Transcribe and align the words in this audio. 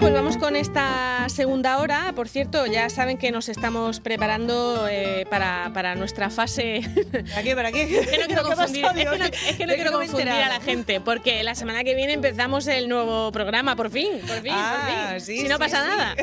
pues 0.00 0.14
vamos 0.14 0.38
con 0.38 0.56
esta 0.56 1.28
segunda 1.28 1.78
hora. 1.78 2.12
Por 2.16 2.26
cierto, 2.26 2.64
ya 2.64 2.88
saben 2.88 3.18
que 3.18 3.30
nos 3.30 3.50
estamos 3.50 4.00
preparando 4.00 4.88
eh, 4.88 5.26
para, 5.28 5.70
para, 5.74 5.94
nuestra 5.94 6.30
fase. 6.30 6.80
¿Para 7.12 7.42
qué? 7.42 7.54
¿Para 7.54 7.70
qué? 7.70 7.82
Es 8.00 8.08
que 8.08 8.18
no 8.18 8.26
quiero 8.26 8.42
confundir, 8.44 8.86
es 8.86 8.92
que 8.92 9.04
no, 9.04 9.12
es 9.24 9.56
que 9.56 9.66
no 9.66 9.74
quiero 9.74 9.92
confundir 9.92 10.30
a 10.30 10.48
la 10.48 10.60
gente, 10.60 11.00
porque 11.02 11.42
la 11.42 11.54
semana 11.54 11.84
que 11.84 11.94
viene 11.94 12.14
empezamos 12.14 12.66
el 12.66 12.88
nuevo 12.88 13.30
programa, 13.30 13.76
por 13.76 13.90
fin, 13.90 14.08
por 14.26 14.40
fin, 14.40 14.52
ah, 14.54 15.10
por 15.10 15.20
fin. 15.20 15.20
Sí, 15.20 15.42
si 15.42 15.48
no 15.48 15.56
sí, 15.56 15.60
pasa 15.60 15.82
sí. 15.82 15.88
nada. 15.88 16.14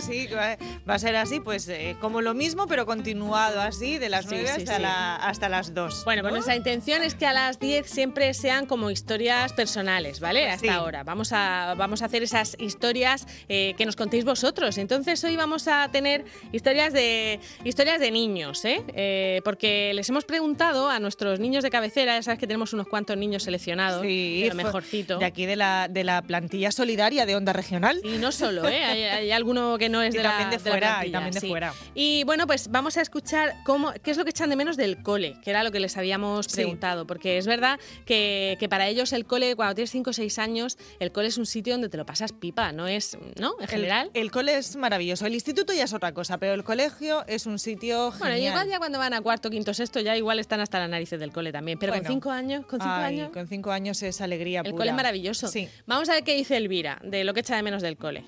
sí, 0.06 0.28
va 0.88 0.94
a 0.94 0.98
ser 0.98 1.16
así, 1.16 1.40
pues 1.40 1.68
eh, 1.68 1.96
como 2.00 2.20
lo 2.20 2.34
mismo, 2.34 2.68
pero 2.68 2.86
continuado 2.86 3.60
así, 3.60 3.98
de 3.98 4.10
las 4.10 4.26
Sí, 4.26 4.30
9 4.32 4.46
sí, 4.46 4.62
hasta, 4.62 4.76
sí. 4.76 4.82
La, 4.82 5.16
hasta 5.16 5.48
las 5.48 5.74
2. 5.74 6.04
Bueno, 6.04 6.22
pues 6.22 6.32
nuestra 6.32 6.54
intención 6.54 7.02
es 7.02 7.16
que 7.16 7.26
a 7.26 7.32
las 7.32 7.58
10 7.58 7.90
siempre 7.90 8.32
sean 8.32 8.66
como 8.66 8.90
historias 8.90 9.52
personales, 9.52 10.20
¿vale? 10.20 10.48
Hasta 10.48 10.74
ahora. 10.74 11.02
Vamos 11.02 11.32
a, 11.32 11.74
vamos 11.76 12.02
a 12.02 12.04
hacer 12.04 12.22
esas 12.22 12.56
historias 12.60 12.75
eh, 13.48 13.74
que 13.76 13.86
nos 13.86 13.96
contéis 13.96 14.24
vosotros. 14.24 14.78
Entonces 14.78 15.22
hoy 15.24 15.36
vamos 15.36 15.68
a 15.68 15.88
tener 15.90 16.24
historias 16.52 16.92
de, 16.92 17.40
historias 17.64 18.00
de 18.00 18.10
niños, 18.10 18.64
¿eh? 18.64 18.82
Eh, 18.94 19.40
Porque 19.44 19.92
les 19.94 20.08
hemos 20.08 20.24
preguntado 20.24 20.88
a 20.88 20.98
nuestros 21.00 21.40
niños 21.40 21.62
de 21.64 21.70
cabecera, 21.70 22.14
ya 22.16 22.22
sabes 22.22 22.38
que 22.38 22.46
tenemos 22.46 22.72
unos 22.72 22.86
cuantos 22.88 23.16
niños 23.16 23.42
seleccionados, 23.44 24.02
Sí, 24.02 24.42
de 24.42 24.48
lo 24.48 24.54
mejorcito. 24.54 25.18
De 25.18 25.24
aquí 25.24 25.46
de 25.46 25.56
la, 25.56 25.88
de 25.90 26.04
la 26.04 26.22
plantilla 26.22 26.70
solidaria 26.70 27.26
de 27.26 27.36
Onda 27.36 27.52
Regional. 27.52 28.00
Y 28.04 28.18
no 28.18 28.32
solo, 28.32 28.68
¿eh? 28.68 28.84
hay, 28.84 29.02
hay 29.04 29.30
alguno 29.30 29.78
que 29.78 29.88
no 29.88 30.02
es 30.02 30.14
Y 30.14 30.18
de 30.18 30.22
la 30.22 30.30
también 30.30 30.50
de 30.50 30.56
la 30.56 30.70
fuera, 30.70 31.06
y 31.06 31.10
también 31.12 31.34
de 31.34 31.40
sí. 31.40 31.48
fuera. 31.48 31.72
Y 31.94 32.24
bueno, 32.24 32.46
pues 32.46 32.68
vamos 32.70 32.96
a 32.96 33.02
escuchar 33.02 33.54
cómo, 33.64 33.92
qué 34.02 34.10
es 34.10 34.16
lo 34.16 34.24
que 34.24 34.30
echan 34.30 34.50
de 34.50 34.56
menos 34.56 34.76
del 34.76 35.02
cole, 35.02 35.36
que 35.42 35.50
era 35.50 35.62
lo 35.64 35.70
que 35.72 35.80
les 35.80 35.96
habíamos 35.96 36.46
Sí. 36.46 36.56
preguntado. 36.56 37.06
Porque 37.06 37.38
es 37.38 37.46
verdad 37.46 37.78
que, 38.04 38.56
que 38.60 38.68
para 38.68 38.86
ellos 38.88 39.12
el 39.12 39.24
cole, 39.26 39.56
cuando 39.56 39.74
tienes 39.74 39.90
5 39.90 40.10
o 40.10 40.12
6 40.12 40.38
años, 40.38 40.78
el 41.00 41.12
cole 41.12 41.28
es 41.28 41.38
un 41.38 41.46
sitio 41.46 41.74
donde 41.74 41.88
te 41.88 41.96
lo 41.96 42.06
pasas 42.06 42.32
pipa, 42.32 42.65
no 42.72 42.86
es, 42.86 43.16
¿no? 43.40 43.54
En 43.58 43.62
El, 43.64 43.68
general. 43.68 44.10
el 44.14 44.30
cole 44.30 44.56
es 44.58 44.76
maravilloso. 44.76 45.26
El 45.26 45.34
instituto 45.34 45.72
ya 45.72 45.84
es 45.84 45.92
otra 45.92 46.12
cosa, 46.12 46.38
pero 46.38 46.54
el 46.54 46.64
colegio 46.64 47.24
es 47.26 47.46
un 47.46 47.58
sitio 47.58 48.10
bueno, 48.12 48.34
genial. 48.34 48.52
igual 48.52 48.68
ya 48.68 48.78
cuando 48.78 48.98
van 48.98 49.14
a 49.14 49.20
cuarto, 49.20 49.50
quinto, 49.50 49.72
sexto, 49.74 50.00
ya 50.00 50.16
igual 50.16 50.38
están 50.38 50.60
hasta 50.60 50.78
las 50.78 50.88
narices 50.90 51.18
del 51.20 51.32
cole 51.32 51.52
también. 51.52 51.78
Pero 51.78 51.92
con 51.92 52.00
Bueno. 52.02 52.14
5 52.14 52.30
años, 52.30 52.66
con 52.66 52.80
5 52.80 52.90
Ay, 52.92 53.04
años, 53.20 53.30
con 53.32 53.48
cinco 53.48 53.70
años 53.70 54.02
es 54.02 54.20
alegría 54.20 54.60
el 54.60 54.70
pura. 54.72 54.76
cole 54.78 54.90
es 54.90 54.96
maravilloso. 54.96 55.48
Sí. 55.48 55.68
Vamos 55.86 56.08
a 56.08 56.12
ver 56.14 56.24
qué 56.24 56.34
dice 56.34 56.56
Elvira 56.56 57.00
de 57.02 57.24
lo 57.24 57.34
que 57.34 57.40
echa 57.40 57.56
de 57.56 57.62
menos 57.62 57.82
del 57.82 57.96
cole. 57.96 58.24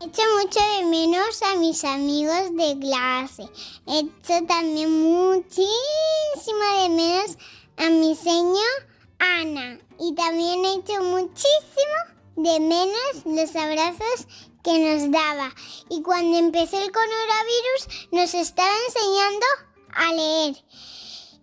Echo 0.00 0.22
mucho 0.42 0.60
de 0.78 0.84
menos 0.86 1.40
a 1.42 1.56
mis 1.58 1.82
amigos 1.84 2.54
de 2.56 2.78
clase. 2.78 3.44
Echo 3.86 4.44
también 4.46 4.90
muchísimo 4.90 6.64
de 6.82 6.88
menos 6.90 7.38
a 7.76 7.88
mi 7.90 8.14
señor 8.14 8.88
Ana. 9.18 9.78
Y 9.98 10.14
también 10.14 10.64
echo 10.64 11.02
muchísimo 11.04 11.94
de 12.36 12.60
menos 12.60 13.24
los 13.24 13.54
abrazos 13.56 14.26
que 14.62 14.78
nos 14.78 15.10
daba. 15.10 15.54
Y 15.90 16.02
cuando 16.02 16.38
empecé 16.38 16.82
el 16.82 16.92
coronavirus 16.92 18.08
nos 18.12 18.34
estaba 18.34 18.72
enseñando 18.88 19.46
a 19.94 20.12
leer. 20.12 20.64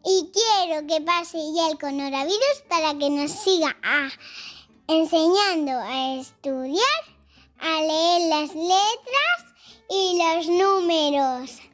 Y 0.03 0.31
quiero 0.33 0.87
que 0.87 1.01
pase 1.01 1.37
ya 1.55 1.69
el 1.69 1.77
coronavirus 1.77 2.63
para 2.67 2.97
que 2.97 3.09
nos 3.09 3.31
siga 3.31 3.77
ah, 3.83 4.09
enseñando 4.87 5.71
a 5.71 6.15
estudiar 6.19 7.11
a 7.61 7.81
leer 7.81 8.29
las 8.29 8.55
letras 8.55 9.55
y 9.87 10.17
los 10.17 10.47
números. 10.47 11.70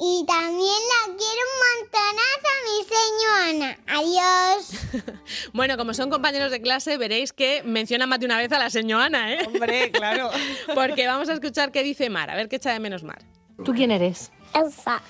Y 0.00 0.24
también 0.26 0.58
la 0.58 1.16
quiero 1.16 1.42
un 1.44 1.54
montonazo 1.90 2.48
a 2.48 2.58
mi 2.64 2.78
señora 2.88 3.66
Ana. 3.66 3.78
Adiós. 3.86 5.18
Bueno, 5.52 5.76
como 5.76 5.92
son 5.92 6.08
compañeros 6.10 6.50
de 6.50 6.60
clase, 6.60 6.96
veréis 6.98 7.32
que 7.32 7.62
menciona 7.64 8.06
más 8.06 8.20
de 8.20 8.26
una 8.26 8.38
vez 8.38 8.52
a 8.52 8.58
la 8.58 8.70
señora 8.70 9.06
Ana, 9.06 9.32
¿eh? 9.34 9.38
Hombre, 9.46 9.90
claro. 9.90 10.30
Porque 10.74 11.06
vamos 11.06 11.28
a 11.28 11.32
escuchar 11.34 11.72
qué 11.72 11.82
dice 11.82 12.10
Mar, 12.10 12.30
a 12.30 12.36
ver 12.36 12.48
qué 12.48 12.56
echa 12.56 12.72
de 12.72 12.80
menos 12.80 13.02
Mar. 13.02 13.18
¿Tú 13.64 13.72
quién 13.72 13.90
eres? 13.90 14.30
Elsa. 14.54 15.02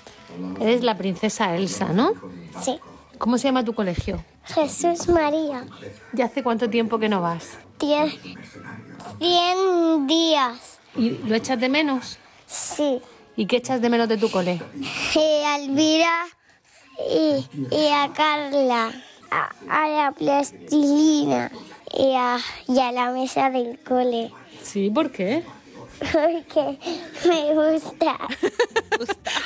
Eres 0.59 0.83
la 0.83 0.97
princesa 0.97 1.55
Elsa, 1.55 1.89
¿no? 1.93 2.13
Sí. 2.61 2.79
¿Cómo 3.17 3.37
se 3.37 3.47
llama 3.47 3.63
tu 3.63 3.73
colegio? 3.73 4.23
Jesús 4.45 5.07
María. 5.09 5.65
¿Y 6.13 6.21
hace 6.21 6.41
cuánto 6.41 6.69
tiempo 6.69 6.99
que 6.99 7.09
no 7.09 7.21
vas? 7.21 7.57
Diez, 7.79 8.13
cien 9.19 10.07
días. 10.07 10.79
¿Y 10.95 11.09
lo 11.11 11.35
echas 11.35 11.59
de 11.59 11.69
menos? 11.69 12.17
Sí. 12.47 13.01
¿Y 13.39 13.45
qué 13.45 13.55
echas 13.55 13.79
de 13.81 13.89
menos 13.89 14.09
de 14.09 14.17
tu 14.17 14.29
cole? 14.29 14.61
Y 15.15 15.19
a 15.45 15.55
Elvira 15.55 16.25
y, 17.09 17.45
y 17.73 17.87
a 17.87 18.11
Carla. 18.13 18.91
A, 19.31 19.49
a 19.69 19.87
la 19.87 20.11
plastilina. 20.11 21.49
Y 21.97 22.15
a, 22.15 22.37
y 22.67 22.79
a 22.79 22.91
la 22.91 23.11
mesa 23.11 23.49
del 23.49 23.79
cole. 23.79 24.29
Sí, 24.61 24.89
¿por 24.89 25.09
qué? 25.13 25.45
Porque 25.99 26.77
me 27.29 27.53
gusta. 27.53 28.17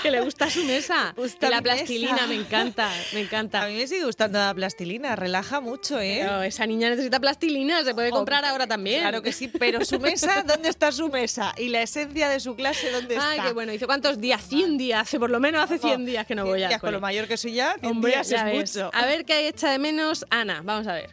Que 0.04 0.12
le 0.12 0.20
gusta 0.22 0.50
su 0.50 0.64
mesa. 0.66 1.14
Gusta 1.16 1.48
y 1.48 1.50
la 1.50 1.62
mesa. 1.62 1.76
plastilina, 1.76 2.28
me 2.28 2.36
encanta, 2.36 2.90
me 3.14 3.20
A 3.20 3.24
encanta. 3.24 3.68
mí 3.68 3.76
me 3.76 3.88
sigue 3.88 4.04
gustando 4.06 4.38
la 4.38 4.54
plastilina, 4.54 5.16
relaja 5.16 5.62
mucho, 5.62 6.00
¿eh? 6.00 6.20
Pero 6.24 6.44
esa 6.44 6.66
niña 6.68 6.90
necesita 6.90 7.20
plastilina, 7.22 7.84
se 7.86 7.94
puede 7.96 8.10
comprar 8.12 8.44
ahora 8.46 8.68
también. 8.68 9.00
Claro 9.02 9.22
que 9.22 9.32
sí, 9.32 9.48
pero 9.48 9.84
su 9.86 10.00
mesa, 10.00 10.44
¿dónde 10.48 10.68
está 10.70 10.92
su 10.92 11.08
mesa? 11.10 11.54
Y 11.58 11.70
la 11.70 11.82
esencia 11.82 12.28
de 12.30 12.40
su 12.42 12.56
clase, 12.56 12.92
¿dónde 12.92 13.18
Ay, 13.18 13.38
está? 13.38 13.48
qué 13.48 13.54
bueno. 13.54 13.72
¿Dice 13.72 13.86
cuántos 13.86 14.20
días? 14.20 14.42
100 14.48 14.78
días. 14.78 15.02
Hace 15.02 15.20
por 15.20 15.30
lo 15.30 15.40
menos 15.40 15.64
hace 15.64 15.78
100 15.80 16.06
días 16.06 16.28
que 16.28 16.36
no 16.36 16.46
voy 16.46 16.62
al 16.64 16.70
días, 16.70 16.82
Con 16.82 16.92
lo 16.92 17.00
mayor 17.00 17.28
que 17.28 17.38
soy 17.38 17.54
ya, 17.54 17.76
100 17.80 17.92
Hombre, 17.92 18.12
días 18.12 18.28
ya 18.30 18.38
es 18.52 18.58
ves. 18.58 18.76
mucho. 18.76 18.92
A 18.94 19.06
ver 19.06 19.24
qué 19.26 19.48
echa 19.48 19.72
de 19.72 19.80
menos 19.80 20.26
Ana. 20.30 20.62
Vamos 20.64 20.86
a 20.88 20.94
ver. 20.96 21.12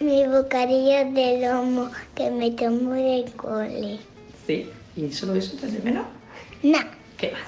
Mi 0.00 0.26
bocadillo 0.26 1.12
de 1.12 1.46
lomo 1.46 1.90
que 2.16 2.28
me 2.30 2.50
tomo 2.50 2.92
del 2.94 3.32
cole. 3.34 3.98
Sí, 4.46 4.68
¿y 4.96 5.12
solo 5.12 5.36
eso 5.36 5.56
te 5.56 5.66
hace 5.66 5.78
menos? 5.80 6.06
No, 6.64 6.80
¿Qué 7.16 7.30
va? 7.30 7.38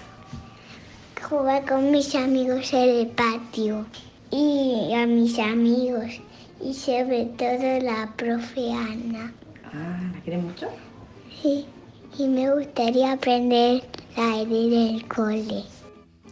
Jugar 1.28 1.64
con 1.66 1.90
mis 1.90 2.14
amigos 2.14 2.72
en 2.72 2.88
el 2.88 3.06
patio. 3.08 3.84
Y 4.30 4.92
a 4.94 5.06
mis 5.06 5.38
amigos. 5.38 6.20
Y 6.60 6.74
sobre 6.74 7.26
todo 7.26 7.80
la 7.80 8.12
profe 8.16 8.72
Ana. 8.72 9.32
Ah, 9.64 10.00
¿la 10.14 10.20
quieres 10.22 10.42
mucho? 10.42 10.68
Sí, 11.42 11.66
y 12.18 12.26
me 12.26 12.50
gustaría 12.52 13.12
aprender 13.12 13.82
a 14.16 14.36
leer 14.42 14.72
en 14.72 14.94
el 14.96 15.08
cole. 15.08 15.77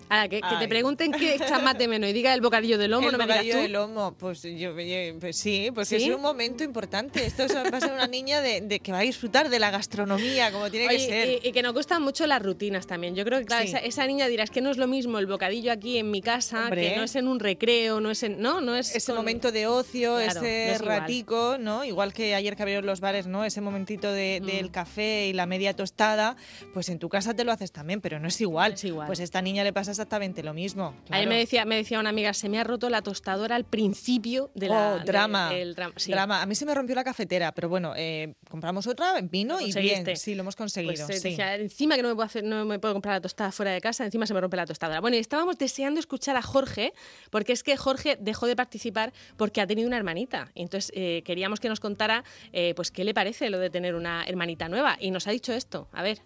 Ahora, 0.09 0.29
que, 0.29 0.41
que 0.41 0.57
te 0.59 0.69
pregunten 0.69 1.13
qué 1.13 1.39
más 1.63 1.77
de 1.79 1.89
menos 1.89 2.11
y 2.11 2.13
diga 2.13 2.33
el 2.35 2.41
bocadillo 2.41 2.79
de 2.79 2.89
lomo, 2.89 3.09
el 3.09 3.13
no 3.13 3.19
me 3.19 3.25
digas 3.25 3.37
bocadillo 3.39 3.57
tú. 3.57 3.63
de 3.63 3.69
lomo, 3.69 4.15
pues 4.19 4.43
yo, 4.43 4.73
pues 5.19 5.37
sí, 5.37 5.71
porque 5.75 5.87
¿Sí? 5.87 5.97
es 5.97 6.15
un 6.15 6.21
momento 6.23 6.63
importante. 6.65 7.25
Esto 7.27 7.45
es- 7.45 7.55
va 7.55 7.77
a 7.77 7.81
ser 7.81 7.93
una 7.93 8.07
niña 8.07 8.41
de, 8.41 8.61
de 8.61 8.81
que 8.81 8.93
va 8.93 8.99
a 8.99 9.03
disfrutar 9.03 9.49
de 9.49 9.59
la 9.59 9.71
gastronomía, 9.71 10.53
como 10.53 10.71
tiene 10.71 10.89
que 10.89 10.99
ser. 11.01 11.29
y, 11.45 11.49
y 11.49 11.53
que 11.53 11.63
nos 11.63 11.73
gustan 11.75 12.03
mucho 12.03 12.27
las 12.27 12.43
rutinas 12.43 12.87
también. 12.87 13.15
Yo 13.15 13.25
creo 13.25 13.39
que 13.41 13.47
claro, 13.47 13.63
Sí. 13.65 13.69
esa, 13.71 13.79
esa 13.79 14.07
niña 14.07 14.27
dirá, 14.29 14.45
es 14.45 14.51
que 14.51 14.61
no 14.61 14.71
es 14.71 14.77
lo 14.77 14.87
mismo 14.87 15.19
el 15.19 15.27
bocadillo 15.27 15.73
aquí 15.73 15.99
en 15.99 16.11
mi 16.11 16.21
casa, 16.21 16.65
Hombre. 16.65 16.91
que 16.91 16.97
no 16.97 17.03
es 17.05 17.17
en 17.17 17.27
un 17.29 17.41
recreo, 17.41 18.01
no 18.01 18.11
es 18.11 18.23
en... 18.23 18.41
No, 18.41 18.61
no 18.61 18.77
es 18.77 18.95
ese 18.95 19.07
con- 19.13 19.17
momento 19.17 19.51
de 19.53 19.67
ocio, 19.67 20.17
Claro, 20.17 20.41
no 20.41 20.47
ese 20.47 20.73
es 20.73 20.81
ratico, 20.81 21.57
¿no? 21.59 21.85
Igual 21.85 22.13
que 22.13 22.35
ayer 22.35 22.55
que 22.57 22.63
abrieron 22.63 22.87
los 22.87 23.01
bares, 23.01 23.27
¿no? 23.27 23.45
Ese 23.45 23.61
momentito 23.61 24.13
de- 24.13 24.41
Mm. 24.43 24.47
del 24.47 24.71
café 24.71 25.27
y 25.29 25.33
la 25.33 25.47
media 25.47 25.75
tostada, 25.75 26.37
pues 26.75 26.89
en 26.89 26.99
tu 26.99 27.09
casa 27.09 27.35
te 27.35 27.45
lo 27.45 27.53
haces 27.53 27.73
también, 27.73 28.01
pero 28.01 28.19
no 28.21 28.29
es 28.29 28.41
igual. 28.41 28.75
Es 28.75 28.85
igual. 28.85 29.07
Pues 29.07 29.21
a 29.21 29.23
esta 29.25 29.43
niña 29.43 29.65
le 29.65 29.73
pasa 29.73 29.93
exactamente 29.97 30.43
lo 30.43 30.55
mismo. 30.55 30.89
Ayer 30.89 31.07
claro. 31.07 31.29
me 31.29 31.39
decía, 31.39 31.65
me 31.65 31.77
decía 31.77 31.99
una 32.01 32.11
amiga, 32.11 32.33
se 32.35 32.49
me 32.49 32.59
ha 32.59 32.65
roto 32.65 32.89
la 32.89 33.03
tostadora 33.03 33.57
al 33.57 33.65
principio 33.65 34.51
de 34.55 34.69
la... 34.69 34.95
Oh, 34.95 35.05
drama. 35.05 35.51
de- 35.51 35.63
el 35.63 35.75
drama. 35.75 35.95
Sí. 35.97 36.11
Drama. 36.11 36.43
A 36.43 36.47
mí 36.47 36.55
se 36.55 36.67
me 36.67 36.75
rompió 36.75 36.95
la 36.95 37.05
cafetera, 37.05 37.53
pero 37.53 37.69
bueno, 37.69 37.95
eh, 37.97 38.35
compramos 38.49 38.87
otra, 38.87 39.21
vino 39.23 39.61
y 39.61 39.73
bien. 39.73 40.17
Sí, 40.17 40.35
lo 40.35 40.43
hemos 40.43 40.57
conseguido. 40.57 41.07
Pues, 41.07 41.19
eh, 41.19 41.21
sí. 41.21 41.31
decía, 41.31 41.55
encima 41.57 41.97
que 41.97 42.03
no 42.03 42.09
me, 42.09 42.15
puedo 42.15 42.27
hacer, 42.27 42.45
no 42.45 42.65
me 42.65 42.79
puedo 42.79 42.95
comprar 42.95 43.15
la 43.15 43.21
tostada 43.21 43.53
fuera 43.53 43.73
de 43.73 43.81
casa, 43.81 44.05
encima 44.05 44.27
se 44.27 44.35
me 44.35 44.41
rompe 44.41 44.57
la 44.57 44.67
tostadora. 44.67 45.01
Bueno, 45.01 45.17
y 45.17 45.21
estábamos 45.21 45.59
deseando 45.59 46.01
escuchar 46.01 46.37
a 46.37 46.43
Jorge, 46.43 46.93
porque 47.31 47.53
es 47.53 47.63
que 47.63 47.77
Jorge 47.77 48.17
dejó 48.21 48.47
de 48.47 48.57
participar 48.57 49.13
porque 49.37 49.61
ha 49.61 49.67
tenido 49.67 49.89
una 49.89 49.97
hermanita. 49.97 50.51
Entonces 50.55 50.93
eh, 50.95 51.23
queríamos 51.25 51.61
que 51.61 51.69
nos 51.69 51.81
contara 51.81 52.25
eh, 52.53 52.75
pues 52.75 52.91
qué 52.91 53.05
le 53.05 53.15
parece 53.15 53.51
lo 53.51 53.59
de 53.59 53.71
tener 53.71 53.95
una 53.95 54.25
hermanita 54.25 54.69
nueva. 54.69 54.97
Y 55.01 55.11
nos 55.11 55.27
ha 55.27 55.31
dicho 55.31 55.53
esto. 55.53 55.89
A 55.93 56.03
ver. 56.03 56.21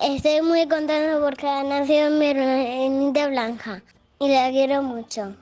Estoy 0.00 0.42
muy 0.42 0.68
contento 0.68 1.20
porque 1.24 1.46
ha 1.48 1.62
nacido 1.62 2.10
mi 2.10 2.26
hermanita 2.26 3.28
blanca 3.28 3.82
y 4.18 4.28
la 4.28 4.50
quiero 4.50 4.82
mucho. 4.82 5.34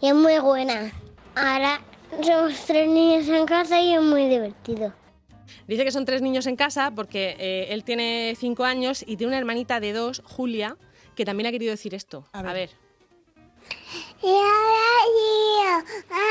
Y 0.00 0.08
es 0.08 0.14
muy 0.14 0.38
buena. 0.38 0.92
Ahora 1.34 1.80
somos 2.22 2.54
tres 2.66 2.88
niños 2.88 3.26
en 3.28 3.46
casa 3.46 3.80
y 3.80 3.94
es 3.94 4.02
muy 4.02 4.28
divertido. 4.28 4.92
Dice 5.66 5.84
que 5.84 5.90
son 5.92 6.04
tres 6.04 6.22
niños 6.22 6.46
en 6.46 6.56
casa 6.56 6.90
porque 6.94 7.36
eh, 7.38 7.68
él 7.70 7.84
tiene 7.84 8.34
cinco 8.38 8.64
años 8.64 9.02
y 9.06 9.16
tiene 9.16 9.28
una 9.28 9.38
hermanita 9.38 9.80
de 9.80 9.92
dos, 9.92 10.22
Julia, 10.24 10.76
que 11.14 11.24
también 11.24 11.46
ha 11.46 11.50
querido 11.50 11.70
decir 11.70 11.94
esto. 11.94 12.24
A 12.32 12.40
A 12.40 12.42
ver. 12.42 12.54
ver. 12.54 12.70
Y 14.22 14.28
ahora 14.28 14.96
yo, 15.16 15.68
a 15.70 16.18
mí 16.18 16.25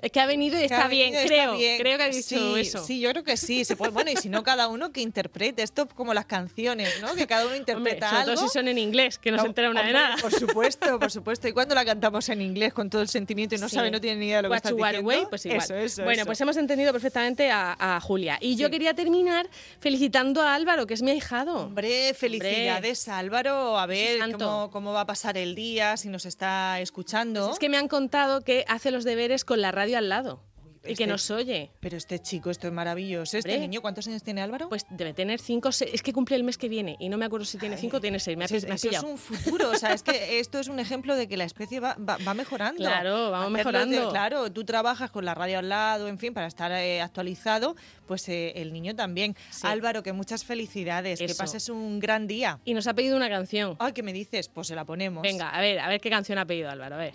Es 0.00 0.12
que 0.12 0.20
ha 0.20 0.26
venido 0.26 0.60
y 0.60 0.64
está 0.64 0.84
ha 0.84 0.88
bien, 0.88 1.12
venido 1.12 1.22
y 1.22 1.24
está 1.24 1.34
creo. 1.46 1.56
bien. 1.56 1.78
Creo 1.78 1.96
que 1.96 2.04
ha 2.04 2.08
dicho 2.08 2.22
sí, 2.22 2.54
eso. 2.60 2.84
Sí, 2.84 3.00
yo 3.00 3.10
creo 3.12 3.24
que 3.24 3.36
sí. 3.36 3.64
Se 3.64 3.76
puede, 3.76 3.92
bueno, 3.92 4.10
y 4.10 4.16
si 4.16 4.28
no, 4.28 4.42
cada 4.42 4.68
uno 4.68 4.92
que 4.92 5.00
interprete. 5.00 5.62
Esto 5.62 5.88
como 5.88 6.12
las 6.12 6.26
canciones, 6.26 7.00
¿no? 7.00 7.14
Que 7.14 7.26
cada 7.26 7.42
uno 7.46 7.54
Hombre, 7.56 7.58
interpreta 7.72 8.10
sobre 8.10 8.32
algo. 8.32 8.42
si 8.42 8.48
son 8.52 8.68
en 8.68 8.76
inglés, 8.78 9.18
que 9.18 9.30
no, 9.30 9.38
se 9.38 9.42
No, 9.44 9.48
entera 9.48 9.70
una 9.70 9.80
de 9.82 9.88
hombre, 9.88 10.02
nada. 10.02 10.16
Por 10.20 10.32
supuesto, 10.32 10.98
por 10.98 11.10
supuesto. 11.10 11.48
Y 11.48 11.52
cuando 11.52 11.74
la 11.74 11.84
cantamos 11.84 12.28
en 12.28 12.42
inglés 12.42 12.74
con 12.74 12.90
todo 12.90 13.00
el 13.02 13.08
sentimiento 13.08 13.54
y 13.54 13.58
no 13.58 13.68
Sí. 13.68 13.76
sabe, 13.76 13.90
no 13.90 14.00
tiene 14.00 14.20
ni 14.20 14.26
idea 14.26 14.36
de 14.38 14.42
lo 14.42 14.50
que 14.50 14.56
está 14.56 14.70
diciendo. 14.70 14.98
away, 14.98 15.26
pues 15.30 15.46
igual. 15.46 15.60
Eso, 15.62 15.74
eso, 15.74 16.02
bueno, 16.04 16.20
eso. 16.22 16.26
pues 16.26 16.40
hemos 16.42 16.56
entendido 16.58 16.92
perfectamente 16.92 17.50
a, 17.50 17.76
a 17.78 18.00
Julia. 18.00 18.38
Y 18.40 18.56
yo 18.56 18.66
Sí. 18.66 18.72
quería 18.72 18.92
terminar 18.94 19.48
felicitando 19.80 20.42
a 20.42 20.54
Álvaro, 20.54 20.86
que 20.86 20.94
es 20.94 21.02
mi 21.02 21.10
ahijado. 21.10 21.54
Hombre, 21.66 22.12
felicidades 22.14 23.08
Álvaro. 23.08 23.78
A 23.78 23.86
ver 23.86 24.20
cómo, 24.32 24.70
cómo 24.70 24.92
va 24.92 25.02
a 25.02 25.06
pasar 25.06 25.36
el 25.38 25.54
día, 25.54 25.96
si 25.96 26.08
nos 26.08 26.26
está 26.26 26.80
escuchando. 26.80 27.50
Es 27.52 27.58
que 27.58 27.68
me 27.68 27.76
han 27.78 27.88
contado 27.88 28.42
que 28.42 28.64
hace 28.68 28.90
los 28.90 29.04
deberes 29.04 29.44
con 29.44 29.60
la 29.60 29.72
radio 29.72 29.95
al 29.96 30.08
lado 30.08 30.42
y 30.82 30.94
que 30.94 31.02
este- 31.02 31.06
nos 31.08 31.28
oye. 31.32 31.72
Pero 31.80 31.96
este 31.96 32.20
chico, 32.20 32.48
esto 32.48 32.68
es 32.68 32.72
maravilloso. 32.72 33.36
Este 33.36 33.50
Hombre. 33.50 33.66
niño, 33.66 33.80
¿cuántos 33.82 34.06
años 34.06 34.22
tiene 34.22 34.40
Álvaro? 34.40 34.68
Pues 34.68 34.86
debe 34.88 35.12
tener 35.14 35.40
cinco, 35.40 35.72
seis. 35.72 35.90
Es 35.92 36.00
que 36.00 36.12
cumple 36.12 36.36
el 36.36 36.44
mes 36.44 36.58
que 36.58 36.68
viene 36.68 36.94
y 37.00 37.08
no 37.08 37.18
me 37.18 37.24
acuerdo 37.24 37.44
si 37.44 37.58
tiene 37.58 37.76
cinco 37.76 37.96
o 37.96 38.00
tiene 38.00 38.20
seis. 38.20 38.36
Me 38.36 38.44
ha, 38.44 38.46
Eso 38.46 38.64
me 38.68 38.72
ha 38.72 38.76
eso 38.76 38.90
es 38.90 39.02
un 39.02 39.18
futuro, 39.18 39.70
o 39.70 39.74
sea, 39.74 39.92
es 39.92 40.04
que 40.04 40.38
esto 40.38 40.60
es 40.60 40.68
un 40.68 40.78
ejemplo 40.78 41.16
de 41.16 41.26
que 41.26 41.36
la 41.36 41.42
especie 41.42 41.80
va, 41.80 41.96
va- 41.96 42.18
va 42.24 42.34
mejorando. 42.34 42.78
Claro, 42.78 43.32
vamos 43.32 43.58
Hacerlo 43.58 43.80
de- 43.80 43.86
mejorando. 43.86 44.10
claro, 44.12 44.52
tú 44.52 44.62
trabajas 44.64 45.10
con 45.10 45.24
la 45.24 45.34
radio 45.34 45.58
al 45.58 45.68
lado, 45.68 46.06
en 46.06 46.18
fin, 46.20 46.32
para 46.32 46.46
estar 46.46 46.70
eh, 46.70 47.00
actualizado, 47.02 47.74
pues 48.06 48.28
eh, 48.28 48.52
el 48.54 48.72
niño 48.72 48.94
también. 48.94 49.34
Sí. 49.50 49.66
Álvaro, 49.66 50.04
que 50.04 50.12
muchas 50.12 50.44
felicidades, 50.44 51.18
que 51.18 51.24
Eso. 51.24 51.36
pases 51.36 51.68
un 51.68 51.98
gran 51.98 52.28
día. 52.28 52.60
Y 52.64 52.74
nos 52.74 52.86
ha 52.86 52.94
pedido 52.94 53.16
una 53.16 53.28
canción. 53.28 53.74
Ay, 53.80 53.92
¿qué 53.92 54.04
me 54.04 54.12
dices? 54.12 54.48
Pues 54.48 54.68
se 54.68 54.76
la 54.76 54.84
ponemos. 54.84 55.22
Venga, 55.22 55.48
a 55.48 55.60
ver, 55.60 55.80
a 55.80 55.88
ver 55.88 56.00
qué 56.00 56.10
canción 56.10 56.38
ha 56.38 56.44
pedido 56.46 56.70
Álvaro. 56.70 56.94
A 56.94 56.98
ver. 56.98 57.14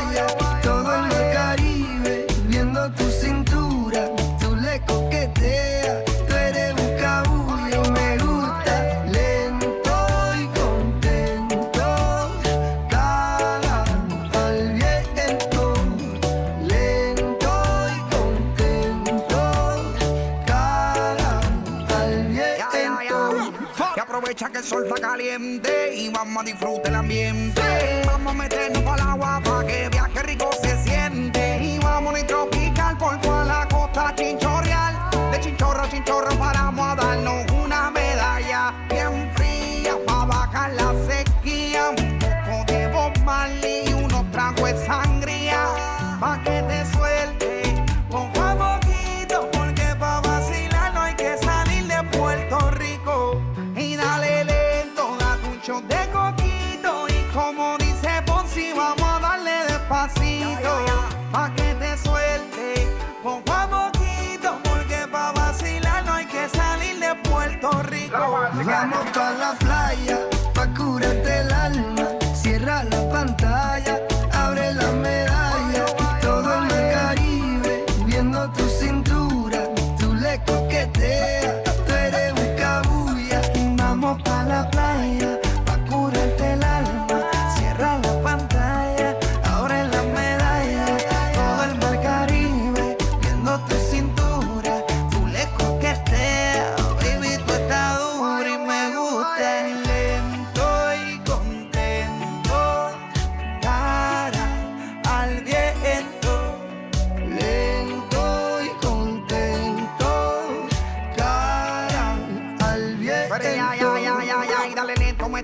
Aprovecha 24.31 24.49
que 24.49 24.57
el 24.59 24.63
sol 24.63 24.85
está 24.87 25.01
caliente 25.01 25.93
y 25.93 26.09
vamos 26.09 26.41
a 26.41 26.45
disfrutar 26.45 26.87
el 26.87 26.95
ambiente. 26.95 27.61
Vamos 28.05 28.33
a 28.33 28.37
meternos 28.37 28.83
para 28.83 29.03
el 29.03 29.09
agua 29.09 29.41
para 29.43 29.67
que 29.67 29.89
qué 30.13 30.23
rico 30.23 30.49
se 30.61 30.83
siente. 30.83 31.59
Y 31.61 31.79
vamos 31.79 32.15
a 32.15 32.25
tropical 32.25 32.97
por 32.97 33.19
toda 33.19 33.43
la 33.43 33.67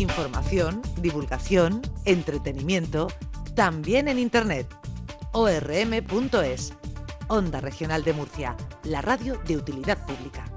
Información, 0.00 0.80
divulgación, 1.02 1.82
entretenimiento, 2.06 3.08
también 3.54 4.08
en 4.08 4.18
Internet. 4.18 4.66
orm.es. 5.32 6.72
Onda 7.28 7.60
Regional 7.60 8.02
de 8.02 8.14
Murcia, 8.14 8.56
la 8.84 9.02
radio 9.02 9.38
de 9.46 9.58
utilidad 9.58 9.98
pública. 10.06 10.49